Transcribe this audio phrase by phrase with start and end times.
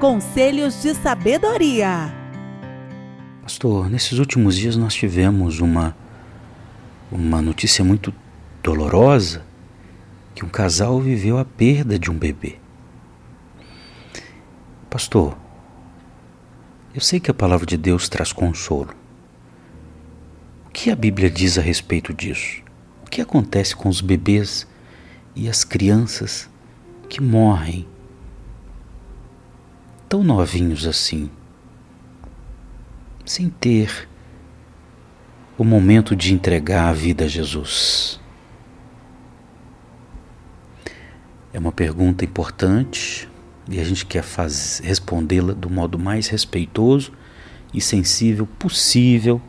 [0.00, 2.14] Conselhos de sabedoria.
[3.40, 5.96] Pastor, nesses últimos dias nós tivemos uma
[7.10, 8.12] uma notícia muito
[8.62, 9.42] dolorosa
[10.34, 12.58] que um casal viveu a perda de um bebê.
[14.90, 15.34] Pastor,
[16.94, 18.94] eu sei que a palavra de Deus traz consolo.
[20.66, 22.62] O que a Bíblia diz a respeito disso?
[23.02, 24.66] O que acontece com os bebês
[25.34, 26.50] e as crianças
[27.08, 27.86] que morrem
[30.08, 31.30] tão novinhos assim,
[33.24, 34.08] sem ter
[35.58, 38.20] o momento de entregar a vida a Jesus?
[41.52, 43.28] É uma pergunta importante
[43.68, 44.22] e a gente quer
[44.82, 47.12] respondê-la do modo mais respeitoso
[47.72, 49.40] e sensível possível,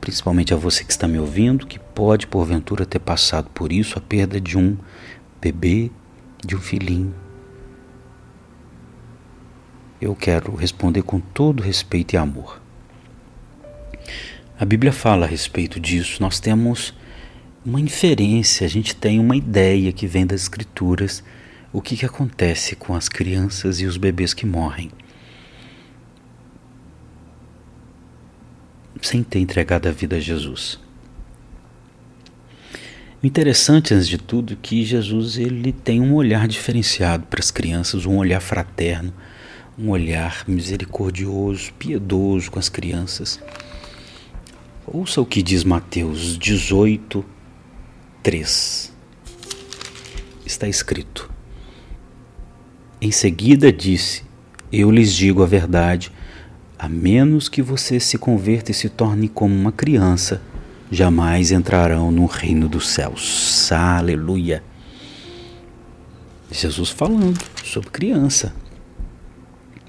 [0.00, 4.00] principalmente a você que está me ouvindo, que pode porventura ter passado por isso, a
[4.00, 4.76] perda de um
[5.40, 5.90] bebê,
[6.44, 7.23] de um filhinho.
[10.04, 12.60] Eu quero responder com todo respeito e amor.
[14.60, 16.20] A Bíblia fala a respeito disso.
[16.20, 16.92] Nós temos
[17.64, 21.24] uma inferência, a gente tem uma ideia que vem das Escrituras
[21.72, 24.90] o que, que acontece com as crianças e os bebês que morrem
[29.00, 30.78] sem ter entregado a vida a Jesus.
[33.22, 37.50] O interessante, antes de tudo, é que Jesus ele tem um olhar diferenciado para as
[37.50, 39.10] crianças, um olhar fraterno,
[39.76, 43.40] um olhar misericordioso, piedoso com as crianças.
[44.86, 47.24] Ouça o que diz Mateus 18,
[48.22, 48.92] 3.
[50.46, 51.30] Está escrito:
[53.00, 54.22] Em seguida disse:
[54.70, 56.12] Eu lhes digo a verdade,
[56.78, 60.40] a menos que você se converta e se torne como uma criança,
[60.90, 63.72] jamais entrarão no reino dos céus.
[63.72, 64.62] Aleluia!
[66.50, 68.54] Jesus falando sobre criança.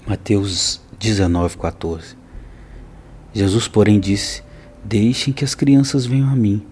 [0.07, 2.15] Mateus 19, 14.
[3.33, 4.43] Jesus, porém, disse:
[4.83, 6.65] Deixem que as crianças venham a mim,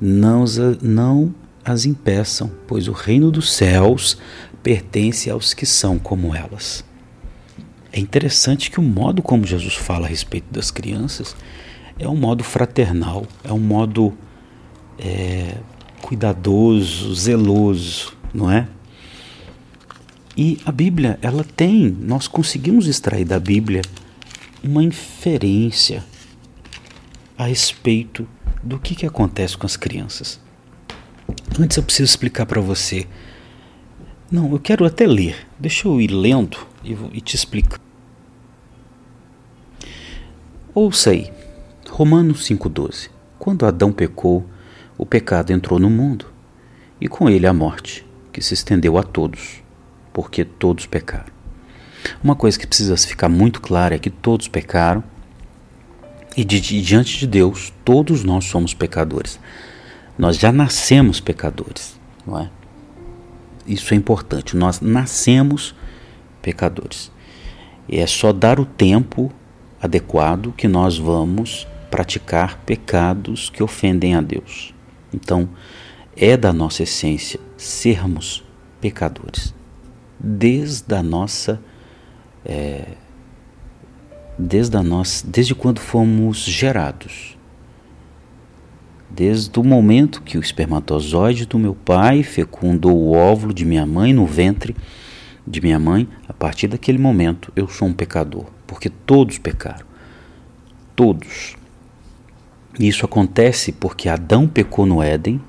[0.00, 4.16] não as, não as impeçam, pois o reino dos céus
[4.62, 6.84] pertence aos que são como elas.
[7.92, 11.34] É interessante que o modo como Jesus fala a respeito das crianças
[11.98, 14.12] é um modo fraternal, é um modo
[14.98, 15.56] é,
[16.02, 18.68] cuidadoso, zeloso, não é?
[20.36, 23.80] E a Bíblia, ela tem, nós conseguimos extrair da Bíblia
[24.62, 26.04] uma inferência
[27.38, 28.28] a respeito
[28.62, 30.38] do que, que acontece com as crianças.
[31.58, 33.06] Antes eu preciso explicar para você.
[34.30, 35.46] Não, eu quero até ler.
[35.58, 37.78] Deixa eu ir lendo e, e te explico.
[40.74, 41.32] Ouça aí,
[41.88, 43.08] Romanos 5,12.
[43.38, 44.44] Quando Adão pecou,
[44.98, 46.26] o pecado entrou no mundo,
[47.00, 49.62] e com ele a morte, que se estendeu a todos,
[50.16, 51.26] porque todos pecaram.
[52.24, 55.04] Uma coisa que precisa ficar muito clara é que todos pecaram
[56.34, 59.38] e de, de, diante de Deus, todos nós somos pecadores.
[60.16, 62.48] Nós já nascemos pecadores, não é?
[63.66, 64.56] Isso é importante.
[64.56, 65.74] Nós nascemos
[66.40, 67.12] pecadores.
[67.86, 69.30] E é só dar o tempo
[69.82, 74.72] adequado que nós vamos praticar pecados que ofendem a Deus.
[75.12, 75.46] Então,
[76.16, 78.42] é da nossa essência sermos
[78.80, 79.54] pecadores.
[80.18, 81.60] Desde a nossa
[82.44, 82.84] é,
[84.38, 87.36] desde, a nossa, desde quando fomos gerados.
[89.10, 94.12] Desde o momento que o espermatozoide do meu pai fecundou o óvulo de minha mãe
[94.12, 94.76] no ventre
[95.46, 99.86] de minha mãe, a partir daquele momento eu sou um pecador, porque todos pecaram.
[100.94, 101.56] Todos.
[102.78, 105.40] Isso acontece porque Adão pecou no Éden,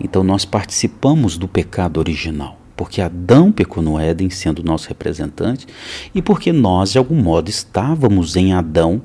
[0.00, 5.66] então nós participamos do pecado original porque Adão pecou no Éden, sendo nosso representante,
[6.14, 9.02] e porque nós, de algum modo, estávamos em Adão,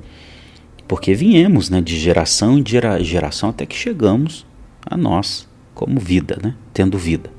[0.87, 2.63] porque viemos né, de geração em
[3.03, 4.45] geração até que chegamos
[4.85, 7.29] a nós, como vida, né, tendo vida.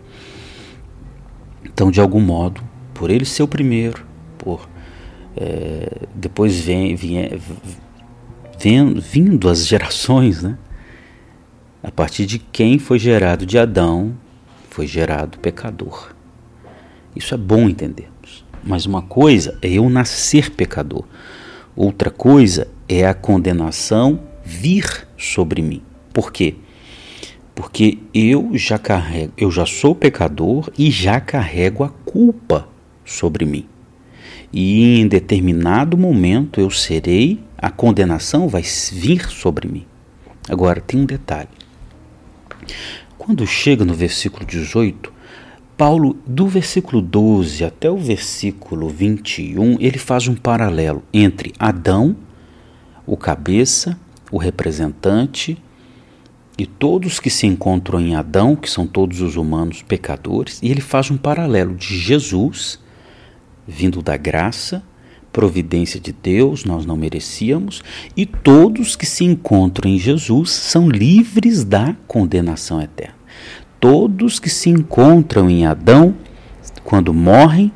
[1.65, 2.63] Então, de algum modo,
[2.93, 4.05] por ele ser o primeiro,
[4.37, 4.69] por
[5.37, 7.31] é, depois vem, vem,
[8.59, 10.59] vem, vindo as gerações, né?
[11.81, 14.17] A partir de quem foi gerado de Adão,
[14.69, 16.13] foi gerado pecador.
[17.19, 18.45] Isso é bom entendermos.
[18.63, 21.05] Mas uma coisa é eu nascer pecador,
[21.75, 25.83] outra coisa é a condenação vir sobre mim.
[26.13, 26.55] Por quê?
[27.57, 32.69] Porque eu já carrego, eu já sou pecador e já carrego a culpa
[33.05, 33.67] sobre mim.
[34.53, 38.63] E em determinado momento eu serei, a condenação vai
[38.93, 39.85] vir sobre mim.
[40.49, 41.49] Agora tem um detalhe.
[43.19, 45.18] Quando chega no versículo 18,
[45.79, 52.17] Paulo, do versículo 12 até o versículo 21, ele faz um paralelo entre Adão,
[53.07, 53.97] o cabeça,
[54.29, 55.57] o representante,
[56.59, 60.81] e todos que se encontram em Adão, que são todos os humanos pecadores, e ele
[60.81, 62.81] faz um paralelo de Jesus,
[63.65, 64.83] vindo da graça,
[65.33, 67.85] providência de Deus, nós não merecíamos,
[68.17, 73.18] e todos que se encontram em Jesus são livres da condenação eterna.
[73.81, 76.15] Todos que se encontram em Adão,
[76.85, 77.73] quando morrem,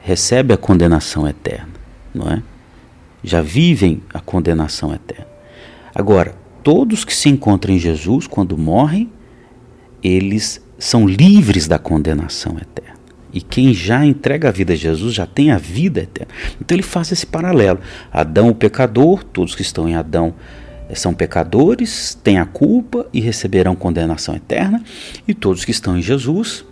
[0.00, 1.72] recebem a condenação eterna,
[2.14, 2.42] não é?
[3.22, 5.26] Já vivem a condenação eterna.
[5.94, 9.10] Agora, todos que se encontram em Jesus, quando morrem,
[10.02, 12.98] eles são livres da condenação eterna.
[13.32, 16.32] E quem já entrega a vida a Jesus já tem a vida eterna.
[16.60, 17.80] Então ele faz esse paralelo.
[18.12, 20.34] Adão, o pecador, todos que estão em Adão
[20.94, 24.82] são pecadores, têm a culpa e receberão condenação eterna.
[25.26, 26.64] E todos que estão em Jesus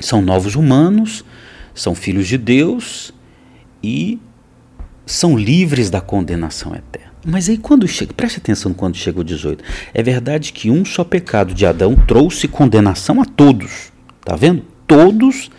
[0.00, 1.24] são novos humanos,
[1.74, 3.12] são filhos de Deus
[3.82, 4.18] e
[5.06, 7.08] são livres da condenação eterna.
[7.24, 9.64] Mas aí quando chega, preste atenção quando chega o 18.
[9.92, 13.92] É verdade que um só pecado de Adão trouxe condenação a todos.
[14.24, 14.62] Tá vendo?
[14.86, 15.50] Todos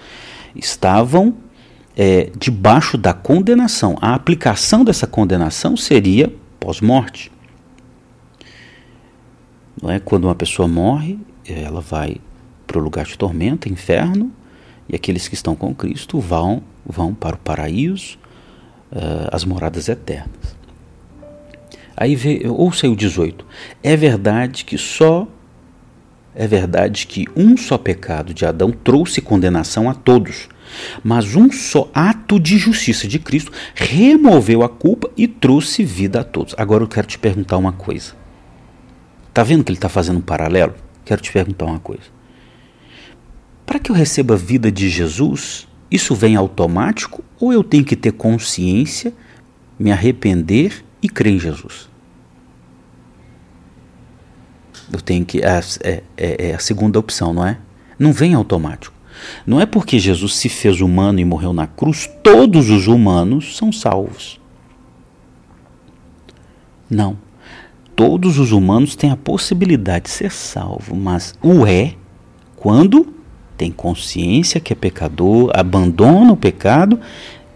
[0.56, 1.36] estavam
[1.98, 3.98] é, debaixo da condenação.
[4.02, 7.32] A aplicação dessa condenação seria pós-morte.
[9.82, 10.00] Não é?
[10.00, 12.18] Quando uma pessoa morre, ela vai
[12.68, 14.32] para o lugar de tormento, inferno,
[14.88, 18.18] e aqueles que estão com Cristo vão, vão para o paraíso,
[18.92, 20.58] uh, as moradas eternas.
[21.96, 23.46] Aí vê, ouça aí o 18.
[23.84, 25.28] É verdade que só
[26.36, 30.48] é verdade que um só pecado de Adão trouxe condenação a todos,
[31.04, 36.24] mas um só ato de justiça de Cristo removeu a culpa e trouxe vida a
[36.24, 36.56] todos.
[36.58, 38.14] Agora eu quero te perguntar uma coisa.
[39.34, 40.74] Tá vendo que ele está fazendo um paralelo?
[41.06, 42.04] Quero te perguntar uma coisa.
[43.66, 47.96] Para que eu receba a vida de Jesus, isso vem automático ou eu tenho que
[47.96, 49.14] ter consciência,
[49.78, 51.90] me arrepender e crer em Jesus?
[54.92, 55.40] Eu tenho que.
[55.40, 56.04] É, é,
[56.50, 57.60] é, a segunda opção, não é?
[57.98, 58.96] Não vem automático.
[59.46, 63.72] Não é porque Jesus se fez humano e morreu na cruz, todos os humanos são
[63.72, 64.40] salvos.
[66.90, 67.18] Não.
[68.00, 71.96] Todos os humanos têm a possibilidade de ser salvo, mas o é
[72.56, 73.14] quando
[73.58, 76.98] tem consciência que é pecador, abandona o pecado,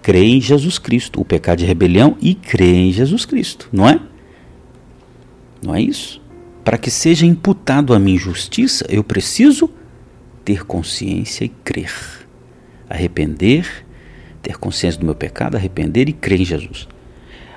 [0.01, 4.01] crê em Jesus Cristo, o pecado de rebelião e crê em Jesus Cristo, não é?
[5.65, 6.21] Não é isso?
[6.61, 9.69] Para que seja imputado a mim justiça, eu preciso
[10.43, 11.93] ter consciência e crer.
[12.89, 13.85] Arrepender,
[14.41, 16.85] ter consciência do meu pecado, arrepender e crer em Jesus.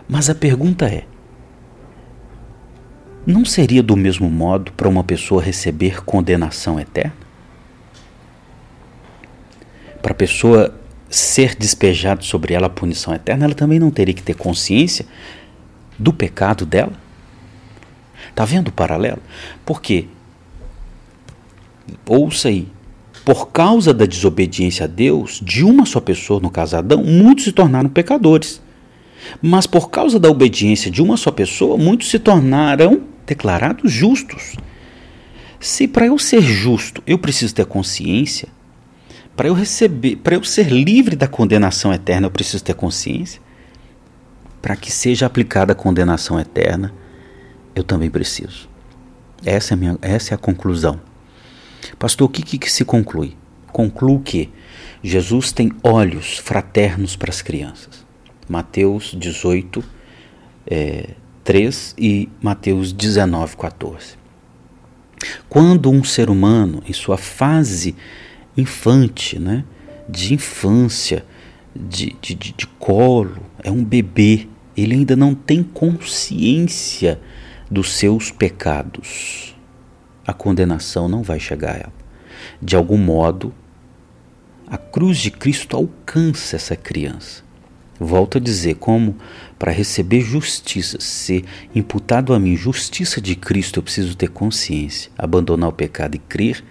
[0.08, 1.04] Mas a pergunta é:
[3.26, 7.12] não seria do mesmo modo para uma pessoa receber condenação eterna?
[10.00, 10.72] Para a pessoa
[11.10, 15.04] ser despejado sobre ela a punição eterna, ela também não teria que ter consciência
[15.98, 16.92] do pecado dela?
[18.30, 19.20] Está vendo o paralelo?
[19.64, 20.06] Porque,
[22.06, 22.68] ouça aí,
[23.24, 27.52] por causa da desobediência a Deus, de uma só pessoa, no caso Adão, muitos se
[27.52, 28.62] tornaram pecadores.
[29.42, 34.56] Mas por causa da obediência de uma só pessoa, muitos se tornaram declarados justos.
[35.60, 38.48] Se para eu ser justo eu preciso ter consciência,
[39.36, 43.40] para eu receber, para eu ser livre da condenação eterna, eu preciso ter consciência.
[44.62, 46.92] Para que seja aplicada a condenação eterna,
[47.74, 48.68] eu também preciso.
[49.44, 50.98] Essa é a, minha, essa é a conclusão.
[51.98, 53.36] Pastor, o que, que, que se conclui?
[53.68, 54.50] Concluo que
[55.02, 58.04] Jesus tem olhos fraternos para as crianças.
[58.48, 59.84] Mateus 18,
[60.66, 61.10] é,
[61.46, 64.18] 3 e Mateus 19, 14.
[65.48, 67.94] Quando um ser humano, em sua fase
[68.56, 69.64] infante, né,
[70.08, 71.24] de infância,
[71.72, 77.20] de, de, de, de colo, é um bebê, ele ainda não tem consciência
[77.70, 79.54] dos seus pecados,
[80.26, 81.92] a condenação não vai chegar a ela.
[82.60, 83.54] De algum modo,
[84.66, 87.46] a cruz de Cristo alcança essa criança.
[87.98, 89.16] Volto a dizer, como
[89.58, 91.44] para receber justiça, ser
[91.74, 96.62] imputado a mim justiça de Cristo, eu preciso ter consciência, abandonar o pecado e crer.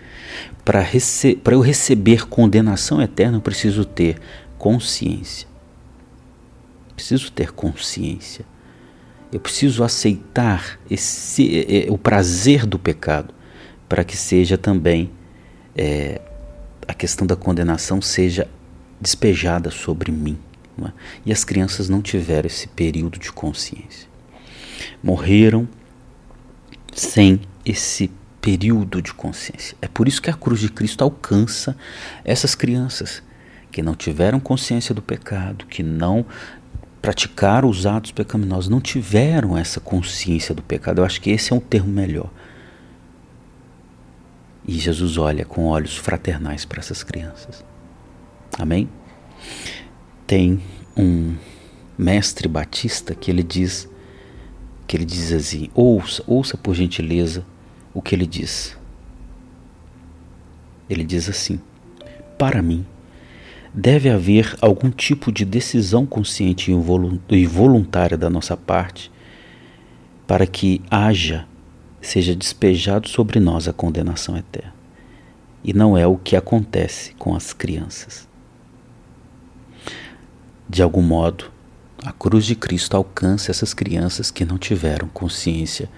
[0.64, 4.20] Para rece eu receber condenação eterna, eu preciso ter
[4.58, 5.48] consciência.
[6.96, 8.46] Preciso ter consciência.
[9.32, 13.34] Eu preciso aceitar esse, é, é, o prazer do pecado
[13.90, 15.12] para que seja também
[15.76, 16.22] é,
[16.88, 18.48] a questão da condenação seja
[19.02, 20.38] despejada sobre mim.
[20.82, 20.92] É?
[21.26, 24.08] E as crianças não tiveram esse período de consciência.
[25.02, 25.68] Morreram
[26.94, 29.78] sem esse período de consciência.
[29.82, 31.76] É por isso que a cruz de Cristo alcança
[32.24, 33.24] essas crianças
[33.72, 36.26] que não tiveram consciência do pecado, que não
[37.02, 41.00] praticaram os atos pecaminosos, não tiveram essa consciência do pecado.
[41.02, 42.30] Eu acho que esse é um termo melhor.
[44.68, 47.64] E Jesus olha com olhos fraternais para essas crianças.
[48.58, 48.90] Amém?
[50.28, 50.62] Tem
[50.98, 51.36] um
[51.98, 53.88] mestre batista que ele diz
[54.88, 57.46] que ele diz assim: ouça, ouça por gentileza
[57.94, 58.78] o que ele diz.
[60.90, 61.60] Ele diz assim:
[62.38, 62.86] Para mim,
[63.74, 66.72] deve haver algum tipo de decisão consciente
[67.30, 69.12] e voluntária da nossa parte
[70.28, 71.48] para que haja,
[72.02, 74.74] seja despejado sobre nós a condenação eterna.
[75.64, 78.28] E não é o que acontece com as crianças.
[80.68, 81.46] De algum modo,
[82.04, 85.90] a cruz de Cristo alcança essas crianças que não tiveram consciência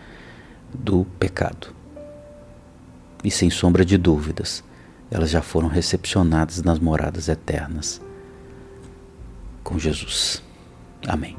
[0.74, 1.68] do pecado.
[3.24, 4.64] E sem sombra de dúvidas,
[5.10, 8.02] elas já foram recepcionadas nas moradas eternas
[9.68, 10.42] com Jesus.
[11.06, 11.36] Amém.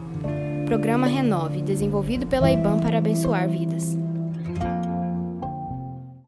[0.66, 3.96] Programa Renove, desenvolvido pela IBAN para abençoar vidas.